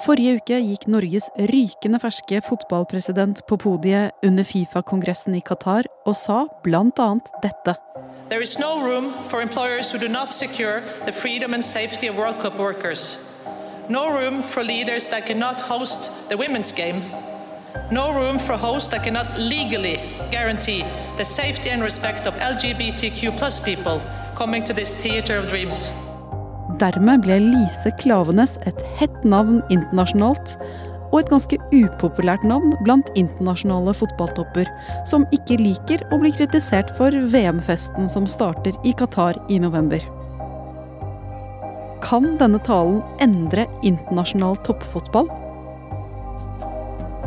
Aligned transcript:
Forrige 0.00 0.38
uke 0.38 0.56
gikk 0.64 0.86
Norges 0.88 1.26
rykende 1.50 1.98
ferske 2.00 2.38
fotballpresident 2.46 3.42
på 3.44 3.58
podiet 3.60 4.16
under 4.24 4.46
Fifa-kongressen 4.48 5.34
i 5.36 5.42
Qatar 5.44 5.84
og 6.08 6.16
sa 6.16 6.46
bl.a. 6.64 7.08
dette. 7.42 7.74
There 8.30 8.40
is 8.40 8.58
no 8.58 8.80
room 8.80 9.12
for 9.22 9.42
employers 9.42 9.92
who 9.92 9.98
do 10.00 10.08
not 10.08 10.32
secure 10.32 10.80
the 11.04 11.12
freedom 11.12 11.52
and 11.52 11.62
safety 11.62 12.08
of 12.08 12.16
World 12.16 12.40
Cup 12.40 12.58
workers. 12.58 13.18
No 13.90 14.08
room 14.08 14.42
for 14.42 14.64
leaders 14.64 15.08
that 15.08 15.26
cannot 15.26 15.60
host 15.60 16.10
the 16.30 16.36
women's 16.36 16.72
game. 16.72 17.02
No 17.90 18.14
room 18.14 18.38
for 18.38 18.56
hosts 18.56 18.88
that 18.90 19.04
cannot 19.04 19.38
legally 19.38 20.00
guarantee 20.30 20.82
the 21.18 21.24
safety 21.24 21.68
and 21.68 21.82
respect 21.82 22.26
of 22.26 22.34
LGBTQ 22.34 23.36
plus 23.36 23.60
people 23.60 24.00
coming 24.34 24.64
to 24.64 24.72
this 24.72 24.96
theater 24.96 25.36
of 25.36 25.48
dreams. 25.48 25.90
Dermed 26.80 27.26
ble 27.26 27.36
Lise 27.44 27.90
Klavenes 28.00 28.54
et 28.68 28.78
hett 28.96 29.24
navn 29.28 29.58
internasjonalt, 29.68 30.54
og 31.10 31.18
et 31.18 31.32
ganske 31.32 31.58
upopulært 31.74 32.44
navn 32.46 32.72
blant 32.86 33.10
internasjonale 33.18 33.92
fotballtopper, 33.98 34.68
som 35.10 35.26
ikke 35.34 35.58
liker 35.60 36.04
å 36.14 36.20
bli 36.22 36.30
kritisert 36.32 36.92
for 36.96 37.12
VM-festen 37.34 38.08
som 38.08 38.28
starter 38.30 38.78
i 38.86 38.94
Qatar 38.96 39.36
i 39.50 39.58
november. 39.60 40.00
Kan 42.00 42.36
denne 42.40 42.62
talen 42.64 43.02
endre 43.20 43.66
internasjonal 43.86 44.56
toppfotball? 44.64 45.28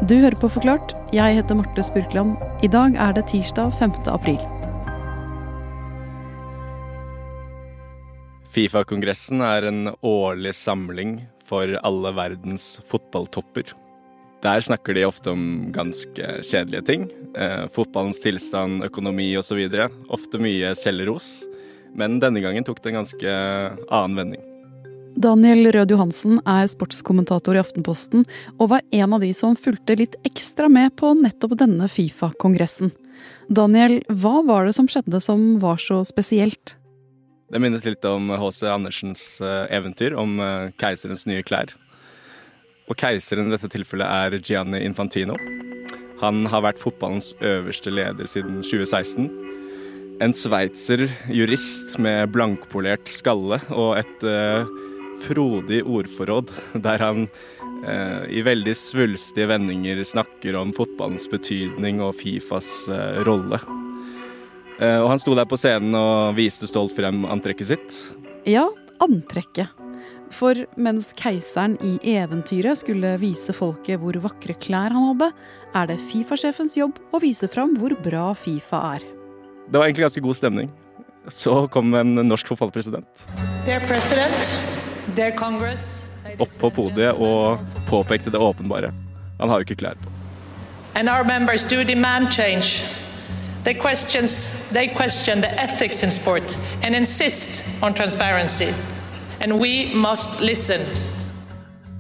Du 0.10 0.18
hører 0.18 0.40
på 0.40 0.50
Forklart. 0.52 0.96
Jeg 1.14 1.38
heter 1.38 1.60
Marte 1.60 1.86
Spurkland. 1.86 2.42
I 2.66 2.72
dag 2.72 2.98
er 3.00 3.14
det 3.16 3.28
tirsdag 3.30 3.70
5. 3.80 4.02
april. 4.12 4.42
Fifa-kongressen 8.54 9.42
er 9.42 9.66
en 9.66 9.88
årlig 10.06 10.52
samling 10.54 11.24
for 11.42 11.72
alle 11.82 12.12
verdens 12.14 12.78
fotballtopper. 12.86 13.72
Der 14.44 14.62
snakker 14.62 14.94
de 14.94 15.08
ofte 15.08 15.32
om 15.32 15.72
ganske 15.74 16.28
kjedelige 16.46 16.84
ting. 16.86 17.08
Eh, 17.34 17.64
fotballens 17.74 18.20
tilstand, 18.22 18.84
økonomi 18.86 19.32
osv. 19.40 19.64
Ofte 20.14 20.42
mye 20.44 20.76
selvros. 20.78 21.40
Men 21.98 22.20
denne 22.22 22.44
gangen 22.44 22.68
tok 22.68 22.84
det 22.84 22.92
en 22.92 23.00
ganske 23.00 23.38
annen 23.90 24.20
vending. 24.20 24.44
Daniel 25.18 25.72
Rød 25.74 25.94
Johansen 25.94 26.38
er 26.50 26.70
sportskommentator 26.70 27.58
i 27.58 27.62
Aftenposten, 27.62 28.26
og 28.60 28.70
var 28.74 28.86
en 28.92 29.18
av 29.18 29.26
de 29.26 29.32
som 29.38 29.58
fulgte 29.58 29.98
litt 29.98 30.18
ekstra 30.26 30.70
med 30.70 30.94
på 30.98 31.14
nettopp 31.18 31.58
denne 31.58 31.90
Fifa-kongressen. 31.90 32.94
Daniel, 33.50 34.00
hva 34.10 34.42
var 34.46 34.70
det 34.70 34.78
som 34.78 34.90
skjedde 34.90 35.22
som 35.22 35.58
var 35.62 35.82
så 35.82 36.02
spesielt? 36.06 36.78
Det 37.54 37.60
minnet 37.62 37.86
litt 37.86 38.06
om 38.10 38.32
H.C. 38.34 38.66
Andersens 38.66 39.24
eh, 39.38 39.68
eventyr 39.78 40.16
om 40.18 40.40
eh, 40.42 40.72
keiserens 40.82 41.28
nye 41.30 41.44
klær. 41.46 41.76
Og 42.90 42.98
keiseren 42.98 43.46
i 43.46 43.54
dette 43.54 43.70
tilfellet 43.70 44.10
er 44.10 44.40
Gianni 44.42 44.80
Infantino. 44.82 45.36
Han 46.24 46.48
har 46.50 46.64
vært 46.66 46.82
fotballens 46.82 47.36
øverste 47.46 47.94
leder 47.94 48.26
siden 48.32 48.58
2016. 48.66 49.30
En 50.26 50.34
sveitser 50.34 51.06
jurist 51.30 51.94
med 52.02 52.34
blankpolert 52.34 53.12
skalle 53.14 53.62
og 53.70 54.00
et 54.02 54.26
uh, 54.26 54.66
frodig 55.28 55.84
ordforråd 55.86 56.54
der 56.86 57.06
han 57.06 57.28
uh, 57.86 58.26
i 58.34 58.42
veldig 58.46 58.78
svulstige 58.78 59.52
vendinger 59.52 60.02
snakker 60.08 60.58
om 60.58 60.74
fotballens 60.74 61.30
betydning 61.30 62.02
og 62.02 62.16
Fifas 62.22 62.74
uh, 62.90 63.22
rolle. 63.30 63.62
Og 64.84 65.08
han 65.12 65.22
sto 65.22 65.36
der 65.38 65.48
på 65.50 65.60
scenen 65.60 65.96
og 65.96 66.36
viste 66.38 66.68
stolt 66.70 66.96
frem 66.96 67.24
antrekket 67.30 67.70
sitt. 67.74 67.98
Ja, 68.50 68.68
antrekket. 69.04 69.72
For 70.34 70.58
mens 70.82 71.12
keiseren 71.18 71.76
i 71.86 71.98
eventyret 72.16 72.80
skulle 72.82 73.14
vise 73.22 73.54
folket 73.54 74.02
hvor 74.02 74.18
vakre 74.24 74.56
klær 74.58 74.94
han 74.96 75.12
hadde, 75.12 75.30
er 75.78 75.92
det 75.92 76.00
Fifa-sjefens 76.10 76.78
jobb 76.80 76.98
å 77.14 77.22
vise 77.22 77.50
fram 77.52 77.76
hvor 77.78 77.94
bra 78.02 78.32
Fifa 78.38 78.82
er. 78.96 79.06
Det 79.70 79.78
var 79.78 79.88
egentlig 79.88 80.08
ganske 80.08 80.26
god 80.26 80.40
stemning. 80.40 80.72
Så 81.32 81.68
kom 81.72 81.94
en 81.96 82.18
norsk 82.28 82.50
fotballpresident. 82.52 83.24
Opp 86.34 86.58
på 86.60 86.74
podiet 86.74 87.22
og 87.22 87.62
påpekte 87.88 88.34
det 88.34 88.42
åpenbare. 88.42 88.90
Han 89.40 89.54
har 89.54 89.62
jo 89.62 89.70
ikke 89.70 89.80
klær 89.86 90.02
på. 90.02 90.10
And 90.96 91.10
our 91.10 91.24
members 91.24 91.64
do 91.64 91.84
demand 91.84 92.32
change. 92.34 93.03
They, 93.64 93.74
questions, 93.74 94.70
they 94.74 94.88
question 94.88 95.40
the 95.40 95.50
ethics 95.62 96.04
in 96.04 96.12
sport 96.12 96.58
and 96.84 96.96
insist 96.96 97.82
on 97.82 97.94
transparency. 97.94 98.74
And 99.40 99.60
we 99.60 99.88
must 99.96 100.42
listen. 100.42 100.82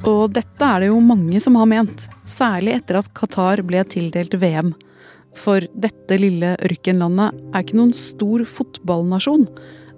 Og 0.04 0.34
dette 0.36 0.68
er 0.68 0.84
det 0.84 0.90
jo 0.90 1.00
mange 1.00 1.40
som 1.40 1.56
har 1.56 1.70
ment, 1.72 2.10
særlig 2.28 2.76
etter 2.76 3.00
at 3.00 3.08
Qatar 3.16 3.64
ble 3.64 3.86
tildelt 3.88 4.36
VM. 4.36 4.74
For 5.40 5.64
dette 5.72 6.20
lille 6.20 6.58
ørkenlandet 6.60 7.40
er 7.54 7.64
ikke 7.64 7.80
noen 7.80 7.96
stor 7.96 8.44
fotballnasjon. 8.44 9.48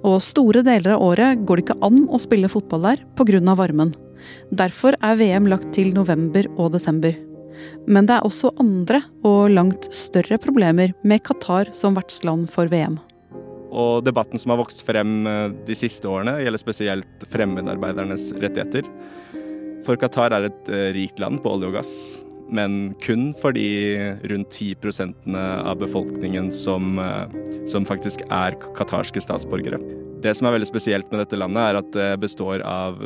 Og 0.06 0.22
store 0.22 0.62
deler 0.62 0.94
av 0.94 1.02
året 1.02 1.42
går 1.50 1.58
det 1.58 1.66
ikke 1.66 1.82
an 1.88 2.04
å 2.14 2.22
spille 2.22 2.52
fotball 2.52 2.92
der 2.92 3.06
pga. 3.18 3.42
varmen. 3.58 3.96
Derfor 4.54 4.94
er 5.02 5.18
VM 5.18 5.50
lagt 5.50 5.74
til 5.74 5.96
november 5.98 6.46
og 6.58 6.74
desember. 6.78 7.18
Men 7.88 8.08
det 8.10 8.18
er 8.18 8.28
også 8.28 8.54
andre 8.62 9.04
og 9.26 9.52
langt 9.54 9.90
større 9.94 10.40
problemer 10.42 10.96
med 11.04 11.24
Qatar 11.26 11.74
som 11.76 11.98
vertsland 11.98 12.50
for 12.54 12.72
VM. 12.72 13.00
Og 13.76 14.06
debatten 14.06 14.40
som 14.40 14.54
har 14.54 14.62
vokst 14.62 14.84
frem 14.88 15.26
eh, 15.28 15.48
de 15.68 15.76
siste 15.78 16.08
årene, 16.08 16.38
gjelder 16.44 16.62
spesielt 16.62 17.26
fremmedarbeidernes 17.32 18.30
rettigheter. 18.40 18.88
For 19.86 20.00
Qatar 20.00 20.36
er 20.36 20.50
et 20.50 20.72
eh, 20.72 20.92
rikt 20.96 21.20
land 21.22 21.42
på 21.44 21.58
olje 21.58 21.70
og 21.70 21.76
gass, 21.76 21.92
men 22.56 22.94
kun 23.04 23.32
for 23.42 23.56
de 23.56 23.66
rundt 24.30 24.54
10% 24.54 25.36
av 25.36 25.80
befolkningen 25.82 26.52
som, 26.54 26.96
eh, 27.02 27.36
som 27.68 27.88
faktisk 27.88 28.24
er 28.30 28.56
qatarske 28.78 29.24
statsborgere. 29.24 29.82
Det 30.24 30.34
som 30.38 30.48
er 30.48 30.56
veldig 30.56 30.70
spesielt 30.70 31.12
med 31.12 31.26
dette 31.26 31.38
landet, 31.38 31.62
er 31.62 31.82
at 31.82 31.92
det 31.94 32.10
består 32.24 32.64
av 32.66 32.98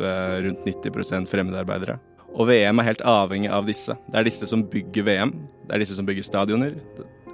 rundt 0.45 0.61
90% 0.63 1.27
fremmedarbeidere. 1.27 1.97
Og 2.39 2.47
VM 2.47 2.79
er 2.79 2.87
helt 2.87 3.03
avhengig 3.03 3.51
av 3.51 3.67
disse. 3.67 3.95
Det 4.07 4.19
er 4.19 4.27
disse 4.29 4.47
som 4.47 4.63
bygger 4.71 5.05
VM. 5.05 5.33
Det 5.67 5.75
er 5.75 5.83
disse 5.83 5.97
som 5.97 6.07
bygger 6.07 6.23
stadioner, 6.23 6.77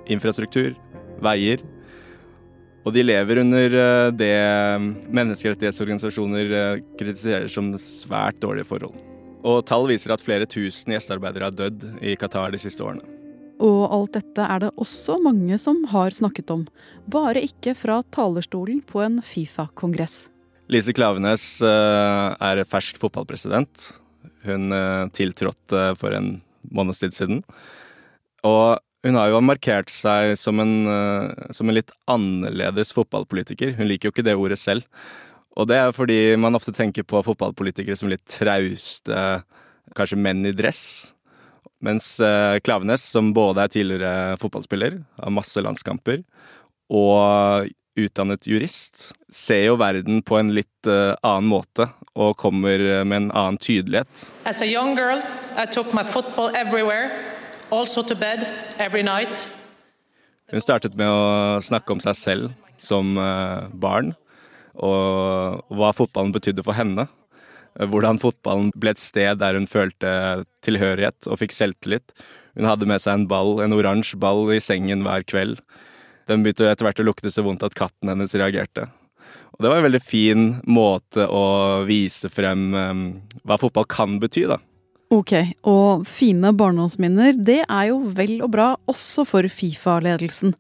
infrastruktur, 0.09 0.73
veier, 1.23 1.61
og 2.85 2.93
de 2.93 3.01
lever 3.01 3.41
under 3.41 3.75
eh, 3.81 4.11
det 4.13 4.35
menneskerettighetsorganisasjoner 5.17 6.53
eh, 6.53 6.83
kritiserer 6.99 7.49
som 7.49 7.71
svært 7.81 8.37
dårlige 8.43 8.67
forhold. 8.69 8.93
Og 9.45 9.63
tall 9.65 9.87
viser 9.89 10.13
at 10.13 10.23
flere 10.25 10.45
tusen 10.49 10.93
gjestearbeidere 10.93 11.49
har 11.49 11.57
dødd 11.57 11.85
i 12.05 12.13
Qatar 12.17 12.53
de 12.53 12.61
siste 12.61 12.85
årene. 12.85 13.01
Og 13.63 13.81
alt 13.93 14.17
dette 14.17 14.45
er 14.45 14.65
det 14.65 14.71
også 14.81 15.17
mange 15.23 15.57
som 15.61 15.81
har 15.93 16.13
snakket 16.13 16.51
om, 16.53 16.65
bare 17.09 17.41
ikke 17.45 17.73
fra 17.77 18.01
talerstolen 18.13 18.81
på 18.85 19.01
en 19.05 19.21
Fifa-kongress. 19.23 20.25
Lise 20.69 20.93
Klavenes 20.97 21.45
eh, 21.65 22.29
er 22.37 22.65
fersk 22.69 23.01
fotballpresident. 23.01 23.87
Hun 24.45 24.73
tiltrådte 25.15 25.89
for 25.99 26.15
en 26.15 26.37
måneds 26.73 27.01
tid 27.01 27.13
siden. 27.13 27.41
Og 28.45 28.79
hun 29.05 29.17
har 29.19 29.29
jo 29.29 29.41
markert 29.45 29.91
seg 29.93 30.33
som 30.39 30.59
en, 30.63 30.87
eh, 30.89 31.51
som 31.53 31.69
en 31.69 31.77
litt 31.77 31.91
annerledes 32.09 32.93
fotballpolitiker. 32.95 33.75
Hun 33.77 33.89
liker 33.89 34.09
jo 34.09 34.15
ikke 34.15 34.25
det 34.25 34.33
ordet 34.33 34.57
selv. 34.57 34.85
Og 35.55 35.69
det 35.69 35.77
er 35.77 35.93
fordi 35.93 36.35
man 36.41 36.57
ofte 36.57 36.73
tenker 36.73 37.05
på 37.05 37.21
fotballpolitikere 37.23 37.95
som 37.95 38.09
litt 38.09 38.25
trauste, 38.25 39.43
kanskje 39.95 40.17
menn 40.17 40.41
i 40.49 40.55
dress. 40.57 41.13
Mens 41.85 42.19
eh, 42.19 42.57
Klavenes, 42.65 43.05
som 43.05 43.29
både 43.35 43.61
er 43.61 43.71
tidligere 43.71 44.39
fotballspiller, 44.41 44.97
har 45.21 45.37
masse 45.37 45.61
landskamper, 45.61 46.23
og 46.89 47.69
utdannet 47.95 48.47
jurist, 48.47 49.13
ser 49.31 49.65
jo 49.69 49.77
verden 49.79 50.21
på 50.25 50.39
en 50.39 50.51
litt 50.55 50.89
uh, 50.89 51.15
annen 51.23 51.47
måte 51.51 51.87
og 52.15 52.35
kommer 52.39 52.79
med 53.03 53.17
en 53.17 53.31
annen 53.31 53.57
tydelighet. 53.59 54.27
As 54.45 54.61
a 54.61 54.67
young 54.67 54.95
girl, 54.95 55.23
I 55.57 55.65
took 55.65 55.93
my 55.93 56.03
football 56.03 56.51
everywhere 56.55 57.11
also 57.71 58.03
to 58.03 58.15
bed 58.15 58.47
every 58.79 59.03
night. 59.03 59.49
Hun 60.51 60.61
startet 60.61 60.95
med 60.99 61.09
å 61.09 61.61
snakke 61.65 61.95
om 61.95 62.01
seg 62.03 62.17
selv 62.17 62.53
som 62.77 63.15
uh, 63.17 63.67
barn, 63.73 64.13
og 64.75 65.63
hva 65.71 65.93
fotballen 65.95 66.33
betydde 66.35 66.65
for 66.65 66.75
henne. 66.77 67.07
Hvordan 67.75 68.19
fotballen 68.21 68.71
ble 68.75 68.93
et 68.93 69.01
sted 69.01 69.39
der 69.41 69.57
hun 69.57 69.67
følte 69.67 70.45
tilhørighet 70.63 71.27
og 71.27 71.39
fikk 71.41 71.55
selvtillit. 71.55 72.13
Hun 72.55 72.67
hadde 72.67 72.87
med 72.87 73.03
seg 73.03 73.17
en 73.17 73.27
ball, 73.31 73.57
en 73.63 73.75
oransje 73.75 74.19
ball 74.19 74.47
i 74.55 74.61
sengen 74.63 75.03
hver 75.03 75.25
kveld. 75.27 75.59
Den 76.29 76.45
begynte 76.45 76.69
etter 76.71 76.87
hvert 76.87 77.01
å 77.01 77.05
lukte 77.05 77.31
så 77.33 77.43
vondt 77.45 77.65
at 77.65 77.75
katten 77.77 78.09
hennes 78.11 78.33
reagerte. 78.33 78.87
Og 79.55 79.63
det 79.63 79.71
var 79.71 79.79
en 79.79 79.87
veldig 79.87 80.03
fin 80.03 80.47
måte 80.67 81.27
å 81.31 81.45
vise 81.87 82.29
frem 82.33 82.73
um, 82.75 83.03
hva 83.47 83.59
fotball 83.61 83.85
kan 83.87 84.17
bety, 84.19 84.43
da. 84.49 84.59
Ok, 85.13 85.31
og 85.69 86.03
fine 86.09 86.49
barndomsminner, 86.57 87.37
det 87.37 87.61
er 87.63 87.91
jo 87.91 88.01
vel 88.17 88.39
og 88.43 88.51
bra 88.55 88.71
også 88.89 89.23
for 89.29 89.47
Fifa-ledelsen. 89.47 90.55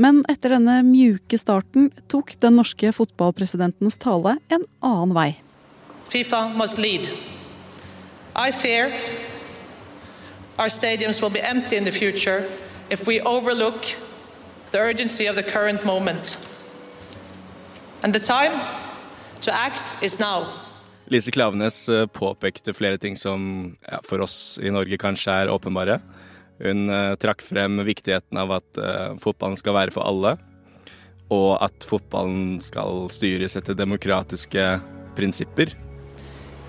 Men 0.00 0.22
etter 0.30 0.54
denne 0.54 0.78
mjuke 0.86 1.36
starten 1.36 1.90
tok 2.08 2.36
den 2.40 2.56
norske 2.56 2.92
fotballpresidentens 2.96 3.98
tale 4.00 4.38
en 4.48 4.64
annen 4.78 5.12
vei. 5.16 5.30
Fifa 6.08 6.46
must 6.54 6.78
lead. 6.78 7.10
I 8.38 8.52
fear 8.54 8.94
our 10.56 10.70
stadiums 10.70 11.20
will 11.20 11.30
be 11.34 11.42
empty 11.42 11.76
in 11.76 11.84
the 11.84 11.92
future 11.92 12.44
if 12.90 13.06
we 13.06 13.20
overlook 13.20 13.84
the 14.70 14.78
urgency 14.78 15.26
of 15.26 15.36
the 15.36 15.42
current 15.42 15.84
moment. 15.84 16.38
And 18.02 18.14
the 18.14 18.20
time 18.20 18.52
to 19.40 19.52
act 19.52 19.96
is 20.02 20.18
now. 20.18 20.46
Lise 21.10 21.30
Klavenes 21.30 21.88
eh, 21.88 22.06
påpekte 22.06 22.72
flere 22.72 22.98
ting 22.98 23.16
som 23.16 23.76
ja, 23.88 23.98
for 24.04 24.20
oss 24.20 24.58
i 24.62 24.70
Norge 24.70 24.96
kanskje 24.98 25.32
er 25.42 25.50
åpenbare. 25.50 25.98
Hun 26.62 26.86
eh, 26.90 27.16
trakk 27.18 27.42
frem 27.42 27.80
viktigheten 27.84 28.38
av 28.38 28.52
at 28.60 28.78
uh, 28.78 29.16
fotballen 29.18 29.58
skal 29.58 29.74
være 29.74 29.94
for 29.94 30.06
alle, 30.06 30.36
og 31.32 31.56
at 31.64 31.86
fotballen 31.88 32.60
skal 32.62 33.08
styres 33.10 33.56
etter 33.58 33.74
demokratiske 33.74 34.66
prinsipper. 35.18 35.74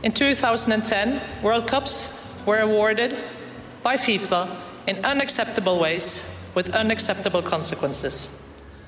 In 0.01 0.11
2010, 0.11 1.19
World 1.43 1.69
Cups 1.69 2.09
were 2.47 2.63
awarded 2.65 3.13
by 3.83 3.97
FIFA 3.97 4.47
in 4.87 4.97
unacceptable 5.05 5.77
ways 5.77 6.40
with 6.55 6.73
unacceptable 6.75 7.41
consequences. 7.41 8.29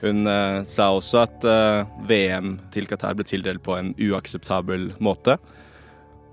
Hun 0.04 0.28
uh, 0.28 0.64
sa 0.68 0.90
også 0.92 1.22
at 1.24 1.46
uh, 1.48 1.88
VM 2.10 2.58
til 2.74 2.88
Qatar 2.90 3.16
ble 3.16 3.24
tildelt 3.24 3.64
på 3.64 3.78
en 3.80 3.94
uakseptabel 3.96 4.90
måte, 5.00 5.38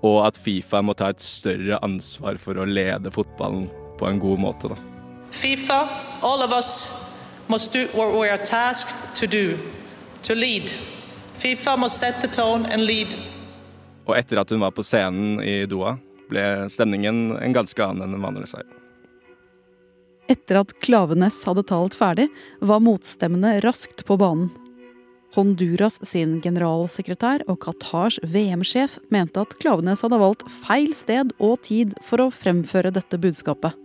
og 0.03 0.17
at 0.25 0.39
Fifa 0.39 0.81
må 0.83 0.95
ta 0.97 1.11
et 1.13 1.23
større 1.23 1.79
ansvar 1.85 2.39
for 2.41 2.59
å 2.59 2.67
lede 2.67 3.13
fotballen 3.13 3.69
på 3.99 4.09
en 4.09 4.19
god 4.19 4.41
måte. 4.43 4.73
Da. 4.73 4.79
FIFA, 5.31 5.79
all 6.21 6.43
of 6.43 6.51
us 6.51 6.71
must 7.47 7.71
do 7.71 7.85
what 7.95 8.11
we 8.11 8.27
are 8.27 8.37
tasked 8.37 9.15
to 9.15 9.27
do, 9.27 9.57
to 10.23 10.35
lead. 10.35 10.73
FIFA 11.39 11.77
must 11.77 11.99
set 11.99 12.19
the 12.21 12.27
tone 12.27 12.65
and 12.65 12.83
lead. 12.83 13.15
Og 14.05 14.17
etter 14.17 14.41
at 14.41 14.49
hun 14.51 14.59
var 14.59 14.75
på 14.75 14.83
scenen 14.83 15.39
i 15.39 15.61
Doha, 15.69 15.95
ble 16.27 16.67
stemningen 16.71 17.37
en 17.39 17.55
ganske 17.55 17.85
annen 17.85 18.09
enn 18.09 18.17
den 18.17 18.23
vanligvis 18.25 18.57
er. 18.59 18.80
Etter 20.31 20.61
at 20.61 20.71
Klavenes 20.79 21.41
hadde 21.43 21.65
talt 21.67 21.97
ferdig, 21.99 22.29
var 22.63 22.79
motstemmene 22.83 23.57
raskt 23.65 24.05
på 24.07 24.15
banen. 24.21 24.51
Honduras 25.35 25.95
sin 26.03 26.37
generalsekretær 26.43 27.45
og 27.51 27.61
Qatars 27.63 28.17
VM-sjef 28.27 28.97
mente 29.11 29.43
at 29.43 29.55
Klavenes 29.61 30.03
hadde 30.03 30.19
valgt 30.19 30.43
feil 30.63 30.91
sted 30.95 31.31
og 31.39 31.61
tid 31.67 31.93
for 32.03 32.23
å 32.23 32.31
fremføre 32.35 32.91
dette 32.95 33.19
budskapet. 33.19 33.75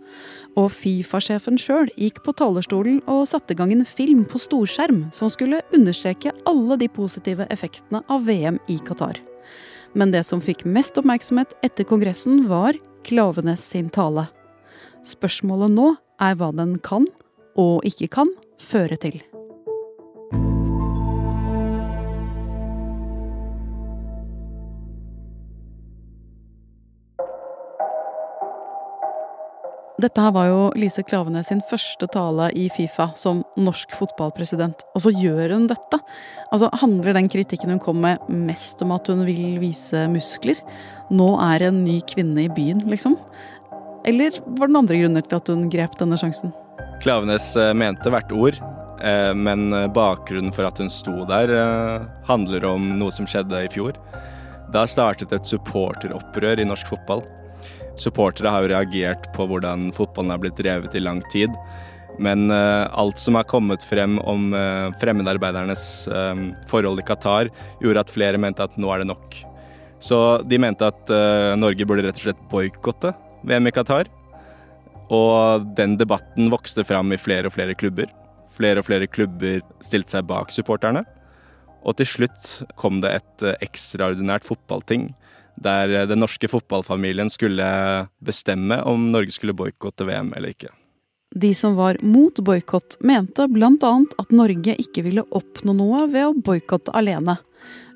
Og 0.59 0.67
Fifa-sjefen 0.75 1.59
sjøl 1.61 1.91
gikk 1.95 2.19
på 2.25 2.35
talerstolen 2.35 2.99
og 3.11 3.27
satte 3.31 3.55
i 3.55 3.59
gang 3.59 3.71
en 3.75 3.87
film 3.87 4.25
på 4.27 4.41
storskjerm 4.43 5.05
som 5.15 5.31
skulle 5.31 5.63
understreke 5.75 6.35
alle 6.47 6.79
de 6.79 6.91
positive 6.91 7.47
effektene 7.53 8.03
av 8.11 8.27
VM 8.27 8.59
i 8.71 8.79
Qatar. 8.87 9.19
Men 9.95 10.11
det 10.11 10.25
som 10.27 10.43
fikk 10.43 10.65
mest 10.67 10.99
oppmerksomhet 10.99 11.55
etter 11.63 11.87
kongressen, 11.87 12.43
var 12.51 12.75
Klavenes 13.07 13.63
sin 13.63 13.87
tale. 13.91 14.27
Spørsmålet 15.07 15.71
nå 15.71 15.93
er 16.21 16.37
hva 16.37 16.51
den 16.55 16.77
kan, 16.83 17.07
og 17.57 17.85
ikke 17.87 18.11
kan, 18.19 18.31
føre 18.57 18.97
til. 19.01 19.21
Dette 29.97 30.21
her 30.21 30.29
var 30.29 30.45
jo 30.45 30.57
Lise 30.77 31.01
Klavenes 31.01 31.47
sin 31.49 31.63
første 31.65 32.05
tale 32.13 32.51
i 32.53 32.67
Fifa 32.69 33.07
som 33.17 33.39
norsk 33.57 33.95
fotballpresident, 33.97 34.83
og 34.93 35.01
så 35.01 35.09
gjør 35.09 35.55
hun 35.55 35.65
dette. 35.71 35.97
Altså, 36.53 36.69
Handler 36.83 37.17
den 37.17 37.29
kritikken 37.33 37.73
hun 37.73 37.81
kom 37.81 38.03
med 38.03 38.21
mest 38.29 38.83
om 38.85 38.93
at 38.93 39.09
hun 39.09 39.25
vil 39.25 39.57
vise 39.57 40.03
muskler? 40.13 40.61
Nå 41.09 41.31
er 41.47 41.65
en 41.65 41.81
ny 41.81 41.97
kvinne 42.05 42.45
i 42.45 42.53
byen, 42.53 42.85
liksom? 42.85 43.17
Eller 44.07 44.31
var 44.45 44.69
det 44.71 44.79
andre 44.79 44.97
grunner 45.01 45.25
til 45.25 45.35
at 45.35 45.49
hun 45.51 45.67
grep 45.71 45.97
denne 45.99 46.17
sjansen? 46.19 46.53
Klavenes 47.03 47.49
eh, 47.59 47.73
mente 47.75 48.11
hvert 48.13 48.31
ord, 48.31 48.55
eh, 49.03 49.33
men 49.35 49.67
bakgrunnen 49.93 50.53
for 50.55 50.67
at 50.69 50.79
hun 50.79 50.91
sto 50.91 51.25
der, 51.27 51.51
eh, 51.51 52.05
handler 52.29 52.69
om 52.69 52.93
noe 53.01 53.11
som 53.11 53.27
skjedde 53.27 53.65
i 53.65 53.71
fjor. 53.73 53.99
Da 54.71 54.85
startet 54.87 55.35
et 55.35 55.49
supporteropprør 55.49 56.63
i 56.63 56.67
norsk 56.67 56.87
fotball. 56.93 57.25
Supportere 57.99 58.53
har 58.53 58.63
jo 58.63 58.71
reagert 58.71 59.27
på 59.35 59.49
hvordan 59.49 59.89
fotballen 59.95 60.31
er 60.31 60.41
blitt 60.41 60.59
drevet 60.59 60.95
i 60.95 61.03
lang 61.03 61.19
tid. 61.33 61.51
Men 62.17 62.49
alt 62.49 63.19
som 63.21 63.35
er 63.37 63.45
kommet 63.45 63.83
frem 63.85 64.15
om 64.25 64.49
fremmedarbeidernes 64.97 65.83
forhold 66.69 67.01
i 67.01 67.05
Qatar, 67.05 67.51
gjorde 67.81 68.01
at 68.01 68.13
flere 68.13 68.41
mente 68.41 68.65
at 68.65 68.73
nå 68.81 68.89
er 68.89 69.03
det 69.03 69.09
nok. 69.11 69.37
Så 70.01 70.19
de 70.49 70.57
mente 70.61 70.89
at 70.89 71.13
Norge 71.61 71.85
burde 71.85 72.07
rett 72.07 72.17
og 72.17 72.25
slett 72.25 72.41
boikotte 72.49 73.13
VM 73.43 73.69
i 73.69 73.75
Qatar. 73.75 74.09
Og 75.13 75.67
den 75.77 75.95
debatten 75.99 76.49
vokste 76.51 76.83
fram 76.87 77.13
i 77.13 77.21
flere 77.21 77.49
og 77.49 77.55
flere 77.55 77.77
klubber. 77.77 78.09
Flere 78.57 78.81
og 78.81 78.87
flere 78.87 79.07
klubber 79.07 79.61
stilte 79.85 80.17
seg 80.17 80.27
bak 80.27 80.51
supporterne. 80.55 81.05
Og 81.87 81.99
til 81.99 82.09
slutt 82.09 82.51
kom 82.79 83.01
det 83.03 83.13
et 83.19 83.47
ekstraordinært 83.61 84.47
fotballting 84.47 85.11
der 85.63 85.89
eh, 85.89 86.07
den 86.09 86.21
norske 86.21 86.49
fotballfamilien 86.51 87.31
skulle 87.33 87.67
bestemme 88.23 88.81
om 88.85 89.07
Norge 89.11 89.33
skulle 89.35 89.57
boikotte 89.57 90.07
VM 90.07 90.33
eller 90.37 90.53
ikke. 90.53 90.73
De 91.35 91.51
som 91.57 91.75
var 91.75 91.97
mot 92.01 92.39
boikott, 92.39 92.97
mente 93.03 93.47
bl.a. 93.51 93.93
at 94.21 94.29
Norge 94.31 94.77
ikke 94.79 95.03
ville 95.05 95.25
oppnå 95.35 95.75
noe 95.75 96.05
ved 96.11 96.29
å 96.29 96.35
boikotte 96.39 96.93
alene. 96.95 97.35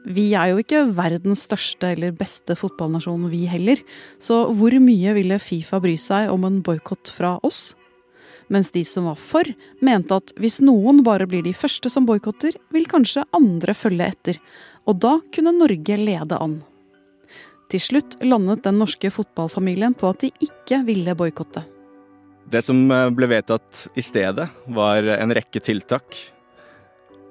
Vi 0.02 0.32
er 0.34 0.50
jo 0.50 0.62
ikke 0.62 0.88
verdens 0.98 1.44
største 1.46 1.92
eller 1.94 2.16
beste 2.18 2.56
fotballnasjon, 2.58 3.28
vi 3.30 3.44
heller, 3.50 3.82
så 4.18 4.48
hvor 4.50 4.74
mye 4.82 5.14
ville 5.14 5.38
Fifa 5.42 5.78
bry 5.84 5.94
seg 6.02 6.32
om 6.34 6.48
en 6.48 6.62
boikott 6.66 7.12
fra 7.14 7.36
oss? 7.46 7.76
Mens 8.52 8.74
de 8.74 8.82
som 8.88 9.06
var 9.08 9.20
for, 9.22 9.48
mente 9.80 10.18
at 10.18 10.34
hvis 10.42 10.60
noen 10.64 11.04
bare 11.06 11.28
blir 11.30 11.46
de 11.46 11.54
første 11.56 11.92
som 11.94 12.08
boikotter, 12.10 12.58
vil 12.74 12.90
kanskje 12.90 13.28
andre 13.38 13.76
følge 13.78 14.10
etter, 14.10 14.42
og 14.90 14.98
da 15.06 15.20
kunne 15.32 15.54
Norge 15.56 16.00
lede 16.02 16.40
an. 16.42 16.58
Til 17.72 17.80
slutt 17.80 18.18
landet 18.26 18.66
den 18.66 18.82
norske 18.82 19.14
fotballfamilien 19.14 19.94
på 19.96 20.10
at 20.10 20.26
de 20.26 20.34
ikke 20.44 20.82
ville 20.90 21.16
boikotte. 21.16 21.64
Det 22.52 22.60
som 22.66 22.82
eh, 22.92 23.08
ble 23.16 23.30
vedtatt 23.32 23.86
i 23.96 24.04
stedet, 24.04 24.50
var 24.68 25.08
en 25.16 25.32
rekke 25.32 25.62
tiltak. 25.64 26.18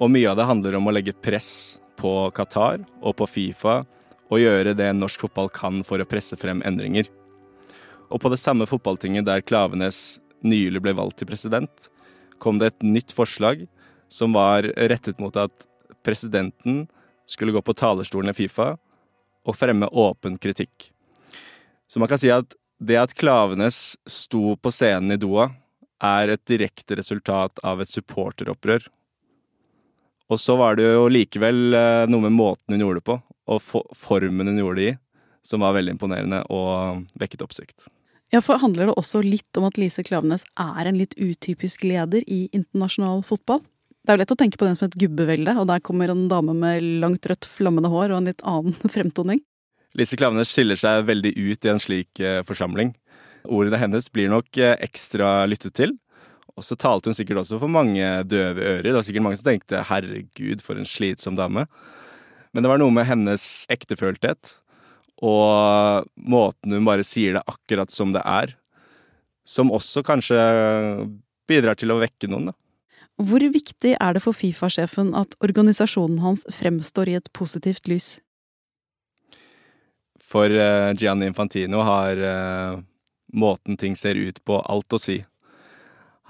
Og 0.00 0.08
mye 0.08 0.30
av 0.30 0.38
det 0.38 0.48
handler 0.48 0.78
om 0.78 0.88
å 0.88 0.94
legge 0.96 1.12
press 1.12 1.79
på 2.00 2.12
Qatar 2.34 2.82
og 3.00 3.16
på 3.20 3.28
Fifa 3.28 3.82
og 4.30 4.40
gjøre 4.40 4.74
det 4.78 4.88
norsk 4.96 5.26
fotball 5.26 5.50
kan 5.52 5.82
for 5.86 6.00
å 6.00 6.08
presse 6.08 6.38
frem 6.40 6.62
endringer. 6.66 7.08
Og 8.10 8.22
på 8.22 8.30
det 8.32 8.40
samme 8.42 8.66
fotballtinget 8.66 9.26
der 9.28 9.44
Klavenes 9.44 10.18
nylig 10.40 10.82
ble 10.82 10.94
valgt 10.96 11.20
til 11.20 11.28
president, 11.30 11.90
kom 12.40 12.58
det 12.58 12.72
et 12.72 12.86
nytt 12.86 13.12
forslag 13.14 13.66
som 14.10 14.34
var 14.34 14.66
rettet 14.90 15.20
mot 15.22 15.34
at 15.38 15.66
presidenten 16.06 16.86
skulle 17.28 17.54
gå 17.54 17.62
på 17.62 17.76
talerstolen 17.76 18.32
i 18.32 18.36
Fifa 18.36 18.72
og 19.46 19.56
fremme 19.56 19.88
åpen 19.92 20.38
kritikk. 20.40 20.90
Så 21.86 22.00
man 22.00 22.10
kan 22.10 22.20
si 22.22 22.30
at 22.32 22.56
det 22.80 22.96
at 22.96 23.14
Klavenes 23.18 23.98
sto 24.08 24.56
på 24.56 24.72
scenen 24.72 25.14
i 25.14 25.20
Doha, 25.20 25.50
er 26.00 26.32
et 26.32 26.42
direkte 26.48 26.96
resultat 26.96 27.60
av 27.66 27.82
et 27.82 27.90
supporteropprør. 27.92 28.86
Og 30.30 30.38
så 30.38 30.54
var 30.58 30.78
det 30.78 30.86
jo 30.86 31.08
likevel 31.10 31.74
eh, 31.74 32.08
noe 32.10 32.28
med 32.28 32.36
måten 32.36 32.76
hun 32.76 32.84
gjorde 32.84 33.00
det 33.00 33.08
på, 33.08 33.16
og 33.50 33.96
formen 33.98 34.52
hun 34.52 34.60
gjorde 34.62 34.78
det 34.78 34.90
i, 34.92 34.98
som 35.46 35.64
var 35.64 35.74
veldig 35.74 35.96
imponerende 35.96 36.44
og 36.54 37.02
vekket 37.18 37.42
oppsikt. 37.46 37.88
Ja, 38.30 38.38
for 38.44 38.62
Handler 38.62 38.86
det 38.86 38.94
også 39.00 39.24
litt 39.24 39.58
om 39.58 39.66
at 39.66 39.78
Lise 39.80 40.04
Klavenes 40.06 40.44
er 40.54 40.86
en 40.86 40.98
litt 41.00 41.16
utypisk 41.18 41.82
leder 41.82 42.22
i 42.30 42.44
internasjonal 42.54 43.24
fotball? 43.26 43.64
Det 44.00 44.12
er 44.12 44.16
jo 44.16 44.22
lett 44.22 44.32
å 44.32 44.38
tenke 44.38 44.60
på 44.60 44.68
den 44.68 44.78
som 44.78 44.86
et 44.86 44.96
gubbevelde, 45.00 45.56
og 45.58 45.66
der 45.68 45.82
kommer 45.84 46.12
en 46.12 46.28
dame 46.30 46.54
med 46.56 46.86
langt 47.02 47.26
rødt, 47.26 47.48
flammende 47.50 47.90
hår 47.92 48.14
og 48.14 48.20
en 48.20 48.30
litt 48.30 48.44
annen 48.46 48.76
fremtoning. 48.94 49.42
Lise 49.98 50.16
Klavenes 50.16 50.52
skiller 50.54 50.78
seg 50.78 51.08
veldig 51.08 51.34
ut 51.34 51.66
i 51.66 51.72
en 51.72 51.82
slik 51.82 52.22
uh, 52.22 52.40
forsamling. 52.46 52.94
Ordene 53.50 53.80
hennes 53.82 54.06
blir 54.14 54.30
nok 54.30 54.46
uh, 54.62 54.76
ekstra 54.78 55.42
lyttet 55.50 55.74
til. 55.80 55.96
Og 56.56 56.66
så 56.66 56.76
talte 56.78 57.10
hun 57.10 57.16
sikkert 57.16 57.42
også 57.44 57.60
for 57.60 57.70
mange 57.70 58.04
døve 58.28 58.62
ører. 58.62 58.88
Det 58.88 58.96
var 58.96 59.06
sikkert 59.06 59.26
mange 59.26 59.38
som 59.40 59.50
tenkte 59.50 59.84
'herregud, 59.86 60.62
for 60.62 60.74
en 60.76 60.88
slitsom 60.88 61.36
dame'. 61.36 61.66
Men 62.52 62.62
det 62.62 62.70
var 62.70 62.78
noe 62.78 62.90
med 62.90 63.06
hennes 63.06 63.66
ektefølthet 63.70 64.56
og 65.20 66.08
måten 66.16 66.72
hun 66.74 66.88
bare 66.88 67.04
sier 67.04 67.36
det 67.36 67.44
akkurat 67.48 67.92
som 67.92 68.14
det 68.14 68.22
er, 68.24 68.56
som 69.44 69.72
også 69.72 70.02
kanskje 70.06 70.40
bidrar 71.50 71.76
til 71.76 71.92
å 71.92 72.00
vekke 72.00 72.30
noen, 72.30 72.50
da. 72.50 72.56
Hvor 73.20 73.42
viktig 73.52 73.98
er 74.00 74.16
det 74.16 74.22
for 74.24 74.32
Fifa-sjefen 74.32 75.10
at 75.18 75.34
organisasjonen 75.44 76.22
hans 76.24 76.46
fremstår 76.56 77.10
i 77.10 77.18
et 77.18 77.28
positivt 77.36 77.90
lys? 77.90 78.14
For 80.24 80.48
uh, 80.48 80.94
Gianni 80.96 81.28
Infantino 81.28 81.82
har 81.84 82.16
uh, 82.16 82.80
måten 83.36 83.76
ting 83.76 83.98
ser 83.98 84.16
ut 84.16 84.40
på, 84.46 84.62
alt 84.62 84.96
å 84.96 85.02
si. 85.02 85.18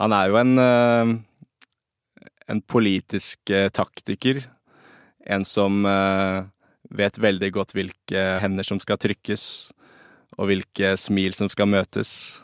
Han 0.01 0.17
er 0.17 0.31
jo 0.33 0.39
en, 0.41 0.55
uh, 0.57 2.25
en 2.49 2.63
politisk 2.65 3.53
taktiker. 3.77 4.43
En 5.29 5.45
som 5.45 5.85
vet 6.91 7.19
veldig 7.21 7.51
godt 7.55 7.75
hvilke 7.77 8.23
hender 8.43 8.67
som 8.67 8.81
skal 8.83 8.99
trykkes, 8.99 9.43
og 10.41 10.49
hvilke 10.49 10.95
smil 10.99 11.37
som 11.37 11.51
skal 11.53 11.69
møtes. 11.71 12.41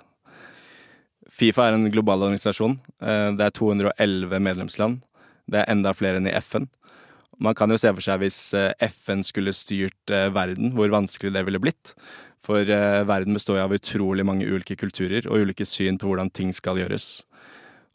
Fifa 1.37 1.67
er 1.69 1.77
en 1.77 1.91
global 1.93 2.25
organisasjon. 2.25 2.79
Eh, 3.03 3.31
det 3.37 3.45
er 3.45 3.55
211 3.59 4.41
medlemsland. 4.41 5.03
Det 5.51 5.61
er 5.61 5.71
enda 5.73 5.93
flere 5.95 6.21
enn 6.21 6.31
i 6.31 6.35
FN. 6.41 6.69
Man 7.43 7.55
kan 7.55 7.69
jo 7.69 7.77
se 7.77 7.93
for 7.93 8.05
seg 8.05 8.23
hvis 8.23 8.39
eh, 8.57 8.73
FN 8.89 9.25
skulle 9.27 9.53
styrt 9.53 10.13
eh, 10.13 10.31
verden, 10.33 10.73
hvor 10.77 10.93
vanskelig 10.95 11.35
det 11.35 11.45
ville 11.49 11.61
blitt. 11.61 11.93
For 12.47 12.63
verden 12.63 13.35
består 13.35 13.57
jo 13.59 13.65
av 13.65 13.73
utrolig 13.75 14.23
mange 14.23 14.47
ulike 14.47 14.77
kulturer 14.79 15.25
og 15.27 15.41
ulike 15.43 15.65
syn 15.67 15.97
på 15.99 16.07
hvordan 16.07 16.29
ting 16.31 16.53
skal 16.55 16.79
gjøres. 16.79 17.25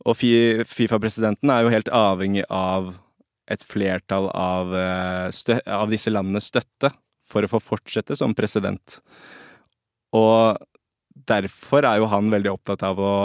Og 0.08 0.18
Fifa-presidenten 0.18 1.52
er 1.54 1.64
jo 1.64 1.74
helt 1.74 1.92
avhengig 1.94 2.46
av 2.50 2.94
et 3.52 3.64
flertall 3.68 4.30
av, 4.38 4.72
av 4.72 5.92
disse 5.92 6.14
landenes 6.14 6.48
støtte 6.50 6.90
for 7.28 7.44
å 7.46 7.52
få 7.52 7.62
fortsette 7.64 8.16
som 8.18 8.36
president. 8.38 9.00
Og 10.16 10.58
derfor 11.28 11.88
er 11.88 12.02
jo 12.02 12.10
han 12.12 12.32
veldig 12.34 12.54
opptatt 12.54 12.84
av 12.88 13.00
å, 13.00 13.16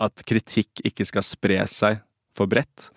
at 0.00 0.24
kritikk 0.28 0.82
ikke 0.86 1.06
skal 1.08 1.26
spre 1.26 1.60
seg 1.70 2.00
for 2.36 2.50
bredt. 2.50 2.90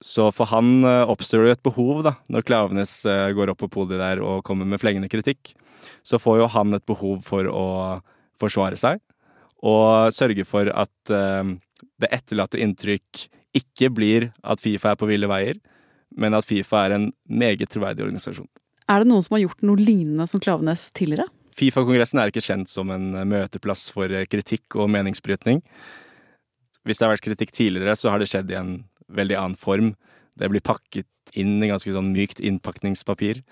Så 0.00 0.30
for 0.32 0.48
han 0.48 0.80
eh, 0.88 1.10
oppstår 1.12 1.44
det 1.44 1.50
jo 1.50 1.56
et 1.58 1.66
behov, 1.66 1.96
da, 2.06 2.14
når 2.32 2.46
Klavenes 2.48 2.94
eh, 3.08 3.30
går 3.36 3.52
opp 3.52 3.60
på 3.60 3.70
podiet 3.74 4.00
der 4.00 4.22
og 4.24 4.44
kommer 4.46 4.68
med 4.68 4.80
flengende 4.80 5.10
kritikk. 5.12 5.52
Så 6.06 6.20
får 6.20 6.40
jo 6.40 6.52
han 6.54 6.72
et 6.76 6.86
behov 6.88 7.20
for 7.26 7.48
å 7.48 7.66
forsvare 8.40 8.78
seg, 8.80 9.02
og 9.60 10.08
sørge 10.16 10.46
for 10.48 10.70
at 10.72 11.12
det 12.00 12.10
etterlatte 12.14 12.60
inntrykk 12.60 13.26
ikke 13.56 13.90
blir 13.92 14.30
at 14.46 14.62
Fifa 14.62 14.92
er 14.92 14.98
på 15.00 15.08
ville 15.10 15.28
veier, 15.30 15.58
men 16.16 16.34
at 16.36 16.46
Fifa 16.46 16.86
er 16.86 16.96
en 16.96 17.10
meget 17.26 17.70
troverdig 17.70 18.04
organisasjon. 18.06 18.48
Er 18.90 19.02
det 19.02 19.10
noen 19.10 19.22
som 19.22 19.36
har 19.36 19.44
gjort 19.44 19.62
noe 19.66 19.78
lignende 19.78 20.26
som 20.26 20.42
Klavenes 20.42 20.88
tidligere? 20.96 21.28
Fifa-kongressen 21.58 22.20
er 22.22 22.30
ikke 22.30 22.44
kjent 22.44 22.70
som 22.70 22.90
en 22.94 23.12
eh, 23.18 23.26
møteplass 23.28 23.88
for 23.94 24.10
eh, 24.10 24.26
kritikk 24.30 24.78
og 24.80 24.90
meningsbrytning. 24.94 25.60
Hvis 26.86 26.98
det 26.98 27.06
har 27.06 27.12
vært 27.12 27.26
kritikk 27.26 27.52
tidligere, 27.54 27.94
så 27.98 28.12
har 28.12 28.22
det 28.22 28.30
skjedd 28.30 28.50
i 28.50 28.58
en 28.58 28.72
veldig 29.12 29.36
annen 29.36 29.58
form. 29.58 29.92
Det 30.38 30.48
blir 30.50 30.64
pakket 30.64 31.19
inn 31.38 31.58
i 31.62 31.70
ganske 31.70 31.92
sånn 31.94 32.12
mykt 32.14 32.40
innpakningspapir. 32.40 33.42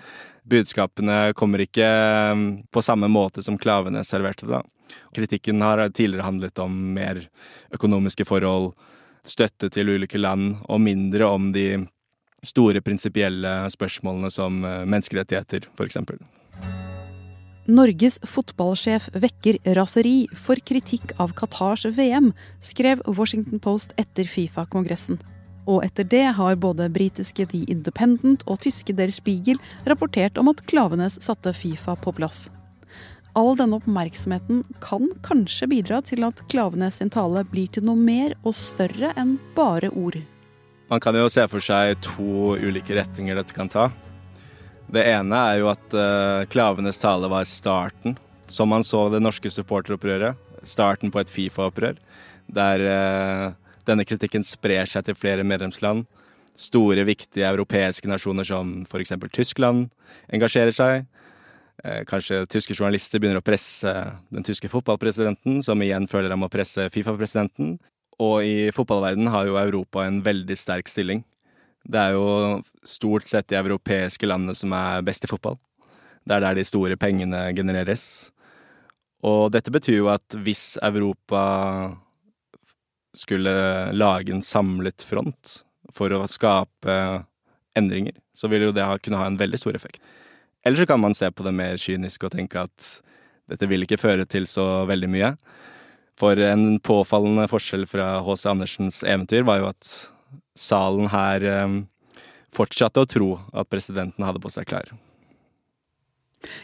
Budskapene 0.49 1.35
kommer 1.38 1.62
ikke 1.64 1.87
eh, 1.87 2.44
på 2.73 2.85
samme 2.85 3.11
måte 3.12 3.44
som 3.44 3.58
klavene 3.61 4.04
serverte 4.06 4.49
det. 4.49 4.62
Kritikken 5.16 5.61
har 5.62 5.82
tidligere 5.90 6.25
handlet 6.25 6.58
om 6.64 6.75
mer 6.97 7.20
økonomiske 7.76 8.25
forhold, 8.28 8.73
støtte 9.28 9.68
til 9.75 9.90
ulike 9.92 10.20
land, 10.20 10.62
og 10.68 10.80
mindre 10.80 11.28
om 11.28 11.52
de 11.52 11.85
store 12.47 12.80
prinsipielle 12.80 13.52
spørsmålene 13.75 14.30
som 14.32 14.62
menneskerettigheter, 14.62 15.66
f.eks. 15.75 15.99
Norges 17.68 18.16
fotballsjef 18.25 19.11
vekker 19.12 19.58
raseri 19.76 20.23
for 20.32 20.56
kritikk 20.64 21.11
av 21.20 21.35
Qatars 21.37 21.85
VM, 21.99 22.30
skrev 22.64 23.02
Washington 23.04 23.61
Post 23.61 23.92
etter 24.00 24.25
Fifa-kongressen. 24.25 25.20
Og 25.68 25.82
etter 25.84 26.06
det 26.08 26.26
har 26.38 26.60
både 26.60 26.88
britiske 26.88 27.44
The 27.50 27.66
Independent 27.68 28.44
og 28.48 28.62
tyske 28.64 28.94
Der 28.96 29.12
Spiegel 29.12 29.60
rapportert 29.88 30.40
om 30.40 30.48
at 30.48 30.64
Klavenes 30.70 31.18
satte 31.25 31.52
Fifa 31.52 31.96
på 32.00 32.14
plass. 32.16 32.46
All 33.37 33.52
denne 33.58 33.76
oppmerksomheten 33.76 34.64
kan 34.82 35.10
kanskje 35.22 35.68
bidra 35.70 36.00
til 36.02 36.25
at 36.26 36.40
Klavenes 36.50 36.98
sin 36.98 37.12
tale 37.12 37.44
blir 37.46 37.68
til 37.70 37.84
noe 37.87 38.00
mer 38.00 38.34
og 38.42 38.56
større 38.56 39.12
enn 39.20 39.37
bare 39.54 39.92
ord. 39.92 40.16
Man 40.88 41.04
kan 41.04 41.16
jo 41.20 41.28
se 41.28 41.44
for 41.52 41.60
seg 41.60 41.98
to 42.00 42.56
ulike 42.56 42.96
retninger 42.96 43.37
dette 43.37 43.54
kan 43.54 43.68
ta. 43.68 43.90
Det 44.88 45.04
ene 45.04 45.37
er 45.52 45.60
jo 45.60 45.68
at 45.68 45.92
uh, 45.92 46.48
Klavenes 46.48 46.98
tale 47.02 47.28
var 47.28 47.44
starten, 47.44 48.16
som 48.48 48.72
man 48.72 48.87
så 48.87 49.10
det 49.12 49.20
norske 49.20 49.52
supporteropprøret. 49.52 50.40
Starten 50.64 51.12
på 51.12 51.20
et 51.20 51.30
Fifa-opprør, 51.30 52.00
der 52.56 52.84
uh, 52.88 53.67
denne 53.88 54.07
kritikken 54.09 54.45
sprer 54.47 54.88
seg 54.88 55.07
til 55.07 55.16
flere 55.18 55.47
medlemsland. 55.47 56.07
Store, 56.59 57.04
viktige 57.07 57.47
europeiske 57.47 58.11
nasjoner 58.11 58.47
som 58.47 58.80
f.eks. 58.88 59.14
Tyskland 59.35 59.88
engasjerer 60.35 60.75
seg. 60.75 61.07
Uh, 61.85 62.02
kanskje 62.11 62.42
tyske 62.50 62.75
journalister 62.75 63.23
begynner 63.23 63.38
å 63.42 63.47
presse 63.47 63.92
den 64.35 64.47
tyske 64.47 64.71
fotballpresidenten, 64.73 65.61
som 65.62 65.83
igjen 65.85 66.09
føler 66.11 66.35
han 66.35 66.42
må 66.42 66.50
presse 66.52 66.88
Fifa-presidenten. 66.95 67.76
Og 68.18 68.42
i 68.42 68.57
fotballverdenen 68.75 69.30
har 69.30 69.47
jo 69.47 69.61
Europa 69.61 70.02
en 70.07 70.23
veldig 70.26 70.57
sterk 70.59 70.90
stilling. 70.90 71.23
Det 71.88 72.00
er 72.00 72.16
jo 72.16 72.59
stort 72.83 73.28
sett 73.30 73.49
de 73.49 73.57
europeiske 73.61 74.26
landene 74.26 74.57
som 74.59 74.75
er 74.75 75.04
best 75.07 75.25
i 75.25 75.30
fotball. 75.30 75.57
Det 76.26 76.37
er 76.37 76.45
der 76.45 76.59
de 76.59 76.66
store 76.66 76.99
pengene 77.00 77.47
genereres. 77.57 78.33
Og 79.25 79.49
dette 79.54 79.73
betyr 79.75 80.00
jo 80.00 80.11
at 80.12 80.37
hvis 80.45 80.76
Europa 80.85 81.40
skulle 83.17 83.53
lage 83.97 84.33
en 84.35 84.45
samlet 84.45 85.03
front 85.03 85.62
for 85.95 86.12
å 86.12 86.27
skape 86.31 86.95
endringer, 87.79 88.15
så 88.37 88.50
vil 88.50 88.69
jo 88.69 88.75
det 88.75 88.87
kunne 89.05 89.21
ha 89.21 89.29
en 89.29 89.38
veldig 89.41 89.61
stor 89.61 89.77
effekt. 89.79 90.03
Eller 90.67 90.81
så 90.81 90.87
kan 90.87 91.00
man 91.00 91.15
se 91.15 91.31
på 91.31 91.45
det 91.47 91.55
mer 91.55 91.79
kynisk 91.81 92.27
og 92.27 92.35
tenke 92.35 92.67
at 92.67 92.88
dette 93.49 93.69
vil 93.71 93.87
ikke 93.87 94.00
føre 94.00 94.27
til 94.29 94.47
så 94.50 94.85
veldig 94.88 95.11
mye. 95.11 95.33
For 96.19 96.38
en 96.43 96.81
påfallende 96.83 97.47
forskjell 97.49 97.87
fra 97.88 98.19
H.C. 98.27 98.49
Andersens 98.50 99.03
eventyr 99.07 99.47
var 99.47 99.62
jo 99.62 99.69
at 99.71 99.91
salen 100.59 101.09
her 101.12 101.45
eh, 101.47 101.77
fortsatte 102.55 103.05
å 103.05 103.09
tro 103.09 103.29
at 103.55 103.71
presidenten 103.71 104.27
hadde 104.27 104.43
på 104.43 104.50
seg 104.53 104.67
klær. 104.69 104.91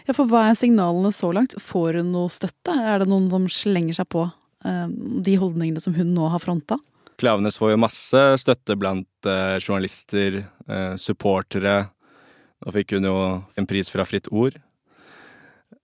Ja, 0.07 0.15
for 0.15 0.27
Hva 0.31 0.49
er 0.49 0.59
signalene 0.59 1.11
så 1.15 1.31
langt? 1.35 1.55
Får 1.63 2.01
hun 2.01 2.13
noe 2.15 2.33
støtte? 2.33 2.75
Er 2.75 3.03
det 3.03 3.11
noen 3.11 3.31
som 3.33 3.47
slenger 3.51 3.97
seg 3.97 4.11
på 4.13 4.27
de 4.64 5.35
holdningene 5.37 5.83
som 5.83 5.94
hun 5.94 6.14
nå 6.16 6.28
har 6.33 6.40
fronta? 6.40 6.78
Klavenes 7.21 7.59
får 7.59 7.75
jo 7.75 7.83
masse 7.85 8.23
støtte 8.42 8.75
blant 8.78 9.28
eh, 9.28 9.56
journalister, 9.61 10.40
eh, 10.66 10.94
supportere. 10.99 11.76
Nå 12.64 12.75
fikk 12.75 12.97
hun 12.97 13.06
jo 13.06 13.16
en 13.59 13.68
pris 13.71 13.90
fra 13.92 14.06
Fritt 14.09 14.30
Ord. 14.33 14.56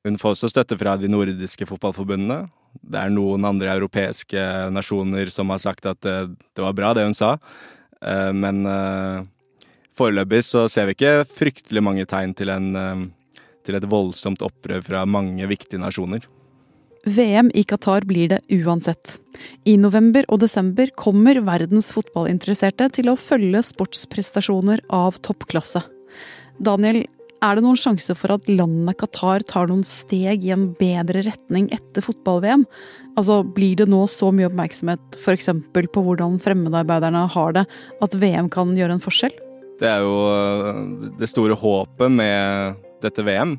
Hun 0.07 0.17
får 0.19 0.35
også 0.35 0.51
støtte 0.51 0.79
fra 0.81 0.97
de 0.99 1.11
nordiske 1.13 1.69
fotballforbundene. 1.69 2.49
Det 2.81 2.99
er 2.99 3.13
noen 3.13 3.45
andre 3.47 3.75
europeiske 3.77 4.43
nasjoner 4.73 5.31
som 5.33 5.53
har 5.53 5.61
sagt 5.63 5.87
at 5.91 6.01
det, 6.07 6.17
det 6.57 6.65
var 6.65 6.75
bra, 6.75 6.95
det 6.97 7.07
hun 7.07 7.17
sa. 7.17 7.37
Eh, 8.03 8.33
men 8.35 8.65
eh, 8.67 9.23
foreløpig 9.95 10.43
så 10.47 10.67
ser 10.73 10.89
vi 10.89 10.97
ikke 10.99 11.29
fryktelig 11.31 11.85
mange 11.85 12.09
tegn 12.11 12.35
til, 12.35 12.51
en, 12.51 12.71
eh, 12.75 13.07
til 13.67 13.79
et 13.79 13.91
voldsomt 13.91 14.43
opprør 14.47 14.83
fra 14.87 15.07
mange 15.07 15.47
viktige 15.51 15.83
nasjoner. 15.83 16.27
VM 17.07 17.51
i 17.55 17.63
Qatar 17.65 18.05
blir 18.05 18.29
det 18.29 18.41
uansett. 18.53 19.19
I 19.65 19.77
november 19.81 20.27
og 20.29 20.43
desember 20.43 20.91
kommer 21.01 21.41
verdens 21.47 21.89
fotballinteresserte 21.97 22.91
til 22.99 23.09
å 23.09 23.17
følge 23.17 23.63
sportsprestasjoner 23.71 24.83
av 24.93 25.17
toppklasse. 25.25 25.81
Daniel, 26.61 27.07
er 27.41 27.57
det 27.57 27.65
noen 27.65 27.79
sjanse 27.81 28.13
for 28.21 28.35
at 28.35 28.49
landet 28.53 28.99
Qatar 29.01 29.41
tar 29.49 29.71
noen 29.71 29.85
steg 29.87 30.45
i 30.45 30.53
en 30.53 30.67
bedre 30.77 31.23
retning 31.25 31.71
etter 31.73 32.05
fotball-VM? 32.05 32.67
Altså, 33.17 33.41
Blir 33.57 33.81
det 33.81 33.89
nå 33.89 34.03
så 34.13 34.29
mye 34.35 34.51
oppmerksomhet 34.51 35.17
f.eks. 35.17 35.49
på 35.73 36.05
hvordan 36.05 36.37
fremmedarbeiderne 36.45 37.25
har 37.33 37.57
det, 37.57 37.65
at 38.05 38.19
VM 38.21 38.53
kan 38.53 38.77
gjøre 38.77 38.99
en 38.99 39.05
forskjell? 39.05 39.33
Det 39.81 39.89
er 39.89 40.05
jo 40.05 40.17
eh, 40.29 40.85
det 41.17 41.31
store 41.33 41.57
håpet 41.57 42.13
med 42.13 42.77
dette 43.01 43.25
VM, 43.25 43.57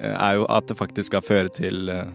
er 0.00 0.38
jo 0.38 0.46
at 0.52 0.68
det 0.68 0.78
faktisk 0.78 1.12
skal 1.12 1.24
føre 1.24 1.52
til 1.52 1.90
eh, 1.92 2.10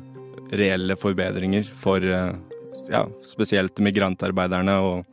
reelle 0.54 0.98
forbedringer 1.00 1.68
for 1.80 2.04
ja, 2.04 3.02
spesielt 3.26 3.80
migrantarbeiderne 3.82 4.76
og 4.86 5.10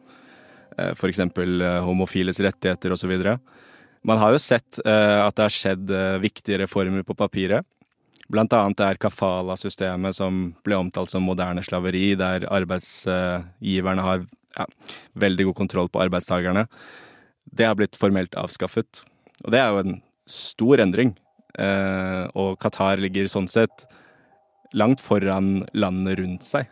f.eks. 0.96 1.20
homofiles 1.84 2.40
rettigheter 2.44 2.92
osv. 2.92 3.14
Man 4.06 4.20
har 4.20 4.34
jo 4.34 4.40
sett 4.40 4.80
at 4.80 5.36
det 5.36 5.44
har 5.44 5.54
skjedd 5.54 5.92
viktige 6.22 6.60
reformer 6.62 7.04
på 7.06 7.16
papiret. 7.16 7.64
Blant 8.30 8.52
annet 8.54 8.82
er 8.84 9.00
kafala-systemet 9.00 10.14
som 10.14 10.42
ble 10.66 10.76
omtalt 10.78 11.10
som 11.10 11.24
moderne 11.26 11.64
slaveri, 11.66 12.12
der 12.18 12.46
arbeidsgiverne 12.52 14.04
har 14.06 14.22
ja, 14.54 14.66
veldig 15.18 15.48
god 15.48 15.58
kontroll 15.64 15.90
på 15.90 16.02
arbeidstakerne. 16.04 16.66
Det 17.50 17.66
har 17.66 17.74
blitt 17.78 17.98
formelt 17.98 18.36
avskaffet. 18.38 19.02
Og 19.44 19.54
det 19.54 19.58
er 19.58 19.72
jo 19.72 19.82
en 19.82 19.98
stor 20.30 20.82
endring. 20.84 21.16
Uh, 21.58 22.28
og 22.38 22.58
Qatar 22.62 23.00
ligger 23.02 23.30
sånn 23.30 23.48
sett 23.50 23.86
langt 24.76 25.02
foran 25.02 25.64
landene 25.74 26.14
rundt 26.20 26.46
seg. 26.46 26.68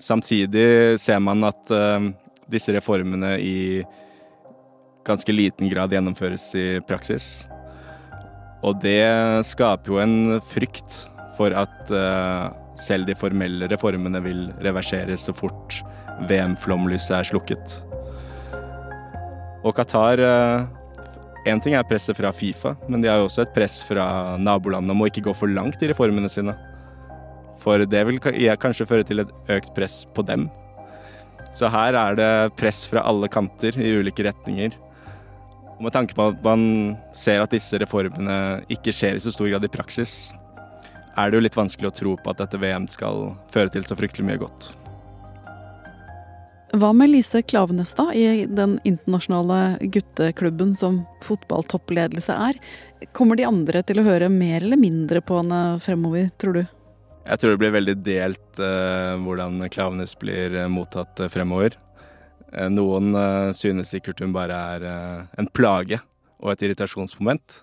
samtidig 0.00 0.96
ser 0.98 1.18
man 1.20 1.44
at 1.44 1.70
disse 2.48 2.72
reformene 2.72 3.34
i 3.36 3.84
ganske 5.04 5.34
liten 5.34 5.68
grad 5.68 5.92
gjennomføres 5.92 6.46
i 6.56 6.64
praksis. 6.88 7.44
Og 8.64 8.80
det 8.80 9.04
skaper 9.44 9.92
jo 9.92 10.00
en 10.00 10.40
frykt 10.40 11.02
for 11.36 11.52
at 11.52 11.92
selv 12.80 13.06
de 13.06 13.14
formelle 13.14 13.68
reformene 13.70 14.24
vil 14.24 14.48
reverseres 14.64 15.28
så 15.28 15.36
fort 15.36 15.82
VM-flomlyset 16.30 17.18
er 17.18 17.28
slukket. 17.28 17.76
Og 19.66 19.74
Qatar 19.76 20.22
Én 21.46 21.60
ting 21.62 21.76
er 21.78 21.86
presset 21.86 22.18
fra 22.18 22.32
Fifa, 22.34 22.72
men 22.90 23.02
de 23.02 23.06
har 23.10 23.20
jo 23.20 23.28
også 23.28 23.44
et 23.44 23.52
press 23.54 23.78
fra 23.86 24.34
nabolandene 24.42 24.96
om 24.96 25.04
å 25.04 25.06
ikke 25.06 25.22
gå 25.28 25.34
for 25.38 25.46
langt 25.46 25.82
i 25.84 25.90
reformene 25.92 26.30
sine. 26.30 26.56
For 27.62 27.84
det 27.86 28.00
vil 28.08 28.18
kanskje 28.18 28.86
føre 28.88 29.06
til 29.06 29.22
et 29.22 29.30
økt 29.54 29.70
press 29.76 30.00
på 30.14 30.24
dem. 30.26 30.48
Så 31.54 31.70
her 31.70 31.94
er 31.94 32.18
det 32.18 32.32
press 32.58 32.82
fra 32.90 33.04
alle 33.06 33.30
kanter 33.30 33.78
i 33.78 33.94
ulike 34.00 34.26
retninger. 34.26 34.74
Og 35.76 35.86
med 35.86 35.94
tanke 35.94 36.16
på 36.18 36.30
at 36.32 36.42
man 36.42 36.96
ser 37.14 37.44
at 37.44 37.54
disse 37.54 37.78
reformene 37.78 38.64
ikke 38.72 38.94
skjer 38.96 39.14
i 39.14 39.22
så 39.22 39.30
stor 39.30 39.46
grad 39.52 39.64
i 39.68 39.70
praksis, 39.70 40.32
er 41.16 41.30
det 41.30 41.38
jo 41.38 41.44
litt 41.46 41.56
vanskelig 41.56 41.92
å 41.92 41.96
tro 41.96 42.16
på 42.18 42.32
at 42.32 42.42
dette 42.42 42.58
VM 42.60 42.90
skal 42.90 43.30
føre 43.54 43.70
til 43.72 43.86
så 43.86 43.96
fryktelig 43.96 44.26
mye 44.26 44.42
godt. 44.42 44.72
Hva 46.76 46.90
med 46.92 47.08
Lise 47.08 47.40
Klavenes, 47.40 47.94
da, 47.96 48.10
i 48.12 48.44
den 48.44 48.74
internasjonale 48.84 49.78
gutteklubben 49.80 50.74
som 50.76 50.98
fotballtoppledelse 51.24 52.34
er? 52.36 52.58
Kommer 53.16 53.38
de 53.38 53.46
andre 53.48 53.80
til 53.86 54.02
å 54.02 54.04
høre 54.04 54.28
mer 54.28 54.58
eller 54.60 54.76
mindre 54.76 55.22
på 55.24 55.38
henne 55.38 55.60
fremover, 55.80 56.28
tror 56.36 56.58
du? 56.58 56.60
Jeg 57.22 57.40
tror 57.40 57.54
det 57.54 57.60
blir 57.62 57.72
veldig 57.78 57.94
delt 58.04 58.60
uh, 58.60 59.16
hvordan 59.24 59.64
Klavenes 59.72 60.12
blir 60.20 60.52
uh, 60.52 60.66
mottatt 60.68 61.24
uh, 61.24 61.30
fremover. 61.32 61.78
noen 62.70 63.16
synes 63.52 63.90
sikkert 63.90 64.20
hun 64.22 64.32
bare 64.32 64.56
er 64.76 64.84
en 65.36 65.48
plage 65.50 65.98
og 66.38 66.52
et 66.52 66.62
irritasjonsmoment. 66.62 67.62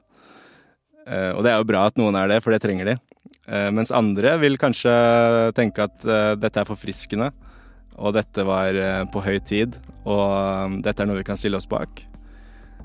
og 1.08 1.40
det 1.44 1.52
er 1.52 1.58
jo 1.58 1.70
bra 1.70 1.86
at 1.88 1.98
noen 1.98 2.16
er 2.20 2.28
det, 2.28 2.42
for 2.44 2.52
det 2.52 2.60
trenger 2.62 2.86
de. 2.86 2.96
mens 3.74 3.92
andre 3.92 4.36
vil 4.42 4.60
kanskje 4.60 4.92
tenke 5.56 5.88
at 5.88 6.04
dette 6.38 6.60
er 6.60 6.68
forfriskende 6.68 7.32
og 7.98 8.16
dette 8.18 8.46
var 8.48 8.78
eh, 8.78 9.04
på 9.12 9.22
høy 9.24 9.38
tid, 9.46 9.78
og 10.04 10.24
um, 10.24 10.80
dette 10.84 11.04
er 11.04 11.10
noe 11.10 11.22
vi 11.22 11.28
kan 11.28 11.40
stille 11.40 11.60
oss 11.60 11.70
bak. 11.70 12.04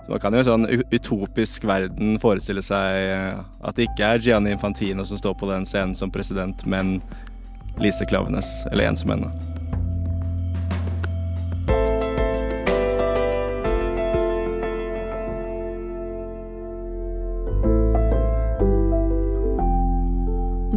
Så 0.04 0.12
man 0.12 0.22
kan 0.22 0.32
jo 0.32 0.40
i 0.40 0.44
en 0.44 0.48
sånn 0.48 0.84
utopisk 0.94 1.66
verden 1.68 2.16
forestille 2.22 2.64
seg 2.64 3.10
eh, 3.12 3.40
at 3.60 3.76
det 3.76 3.88
ikke 3.90 4.14
er 4.14 4.24
Gianni 4.24 4.54
Infantino 4.54 5.04
som 5.08 5.20
står 5.20 5.36
på 5.40 5.50
den 5.50 5.68
scenen 5.68 5.96
som 5.98 6.12
president, 6.12 6.64
men 6.66 6.98
Lise 7.78 8.08
Klavenes, 8.08 8.48
eller 8.72 8.88
en 8.88 8.98
som 8.98 9.14
henne. 9.14 9.32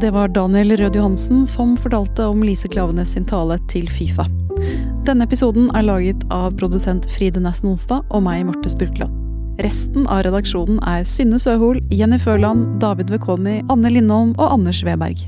Det 0.02 0.12
var 0.12 0.28
Daniel 0.28 0.78
Rød 0.78 0.96
Johansen 0.96 1.46
som 1.46 1.78
fortalte 1.78 2.26
om 2.26 2.44
Lise 2.44 2.68
Klavenes 2.68 3.12
sin 3.14 3.26
tale 3.26 3.60
til 3.72 3.90
Fifa. 3.92 4.28
Denne 5.08 5.26
episoden 5.26 5.72
er 5.74 5.88
laget 5.88 6.24
av 6.30 6.54
produsent 6.60 7.08
Fride 7.16 7.42
Næss 7.42 7.64
Nonstad 7.66 8.06
og 8.12 8.24
meg, 8.28 8.44
Marte 8.50 8.70
Spurkland. 8.70 9.18
Resten 9.62 10.06
av 10.10 10.24
redaksjonen 10.26 10.80
er 10.88 11.04
Synne 11.08 11.40
Søhol, 11.42 11.82
Jenny 11.94 12.20
Førland, 12.22 12.80
David 12.82 13.12
Vekoni, 13.14 13.60
Anne 13.74 13.92
Lindholm 13.94 14.36
og 14.38 14.48
Anders 14.56 14.84
Weberg. 14.88 15.26